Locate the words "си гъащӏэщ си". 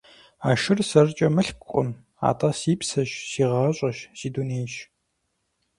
3.31-4.27